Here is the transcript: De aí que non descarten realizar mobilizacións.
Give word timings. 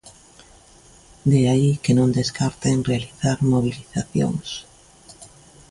De 1.31 1.41
aí 1.51 1.69
que 1.83 1.93
non 1.97 2.15
descarten 2.19 2.87
realizar 2.89 3.37
mobilizacións. 3.53 4.47